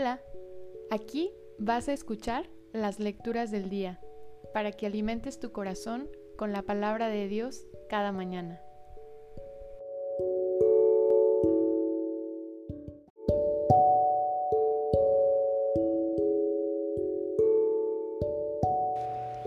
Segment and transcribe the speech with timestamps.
[0.00, 0.20] Hola,
[0.90, 3.98] aquí vas a escuchar las lecturas del día
[4.54, 8.60] para que alimentes tu corazón con la palabra de Dios cada mañana.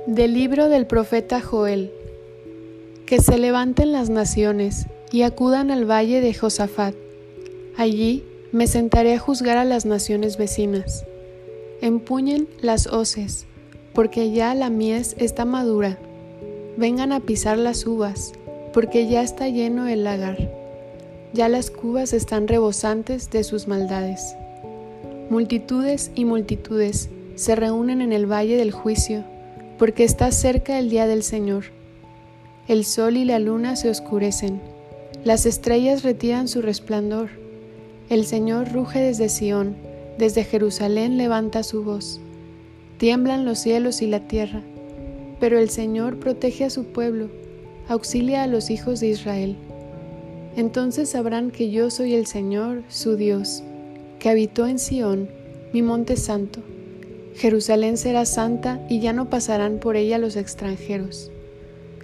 [0.05, 1.93] Del libro del profeta Joel.
[3.05, 6.94] Que se levanten las naciones y acudan al valle de Josafat.
[7.77, 11.05] Allí me sentaré a juzgar a las naciones vecinas.
[11.82, 13.46] Empuñen las hoces,
[13.94, 15.98] porque ya la mies está madura.
[16.77, 18.34] Vengan a pisar las uvas,
[18.74, 20.50] porque ya está lleno el lagar.
[21.34, 24.36] Ya las cubas están rebosantes de sus maldades.
[25.30, 29.24] Multitudes y multitudes se reúnen en el valle del juicio,
[29.77, 31.66] porque está cerca el día del Señor.
[32.68, 34.62] El sol y la luna se oscurecen,
[35.24, 37.40] las estrellas retiran su resplandor.
[38.12, 39.77] El Señor ruge desde Sión,
[40.17, 42.20] desde Jerusalén levanta su voz.
[42.98, 44.63] Tiemblan los cielos y la tierra,
[45.40, 47.29] pero el Señor protege a su pueblo,
[47.87, 49.55] auxilia a los hijos de Israel.
[50.57, 53.63] Entonces sabrán que yo soy el Señor, su Dios,
[54.20, 55.29] que habitó en Sión,
[55.71, 56.59] mi monte santo.
[57.35, 61.31] Jerusalén será santa y ya no pasarán por ella los extranjeros.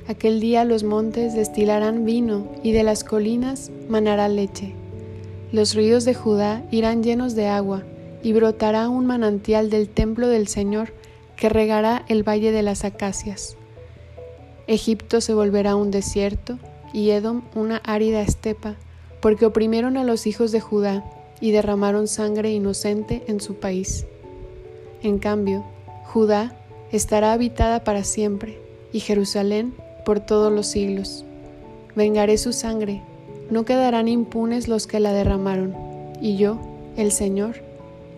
[0.07, 4.73] Aquel día los montes destilarán vino y de las colinas manará leche.
[5.51, 7.83] Los ríos de Judá irán llenos de agua
[8.21, 10.93] y brotará un manantial del templo del Señor
[11.37, 13.55] que regará el valle de las acacias.
[14.67, 16.59] Egipto se volverá un desierto
[16.91, 18.75] y Edom una árida estepa,
[19.21, 21.05] porque oprimieron a los hijos de Judá
[21.39, 24.05] y derramaron sangre inocente en su país.
[25.03, 25.63] En cambio,
[26.05, 26.55] Judá
[26.91, 28.59] estará habitada para siempre
[28.91, 29.73] y Jerusalén
[30.05, 31.23] por todos los siglos.
[31.95, 33.01] Vengaré su sangre,
[33.49, 35.75] no quedarán impunes los que la derramaron,
[36.21, 36.59] y yo,
[36.97, 37.55] el Señor,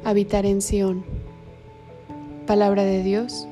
[0.03, 1.03] habitaré en Sión.
[2.47, 3.47] Palabra de Dios,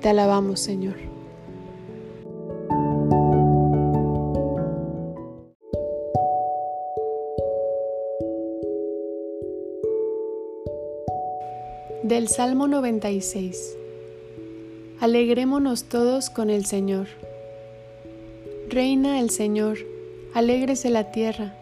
[0.00, 0.96] te alabamos Señor.
[12.02, 13.76] Del Salmo 96
[15.00, 17.06] Alegrémonos todos con el Señor.
[18.68, 19.78] Reina el Señor,
[20.38, 21.52] alégrese la tierra,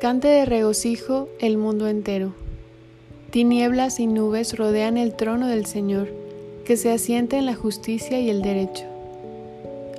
[0.00, 2.32] cante de regocijo el mundo entero.
[3.28, 6.08] Tinieblas y nubes rodean el trono del Señor,
[6.64, 8.84] que se asienta en la justicia y el derecho.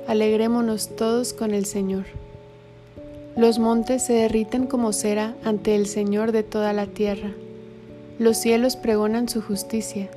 [0.08, 2.06] Alegrémonos todos con el Señor.
[3.36, 7.30] Los montes se derriten como cera ante el Señor de toda la tierra.
[8.18, 10.10] Los cielos pregonan su justicia.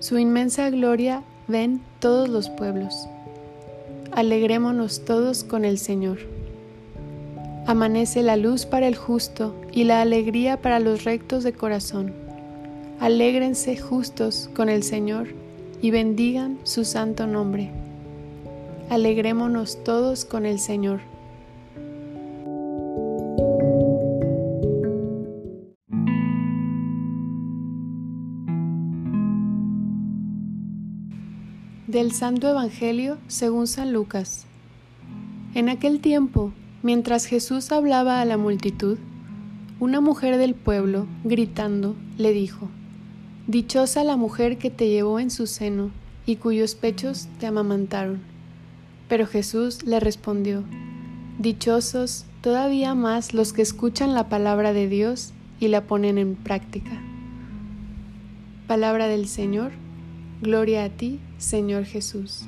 [0.00, 3.06] Su inmensa gloria ven todos los pueblos
[4.12, 6.18] alegrémonos todos con el Señor.
[7.72, 12.12] Amanece la luz para el justo y la alegría para los rectos de corazón.
[13.00, 15.28] Alégrense justos con el Señor
[15.80, 17.70] y bendigan su santo nombre.
[18.90, 21.00] Alegrémonos todos con el Señor.
[31.86, 34.44] Del Santo Evangelio según San Lucas.
[35.54, 38.98] En aquel tiempo, mientras Jesús hablaba a la multitud,
[39.80, 42.68] una mujer del pueblo, gritando, le dijo,
[43.46, 45.90] Dichosa la mujer que te llevó en su seno
[46.26, 48.20] y cuyos pechos te amamantaron.
[49.08, 50.64] Pero Jesús le respondió,
[51.38, 57.02] Dichosos todavía más los que escuchan la palabra de Dios y la ponen en práctica.
[58.68, 59.72] Palabra del Señor
[60.42, 62.46] Gloria a ti, Señor Jesús.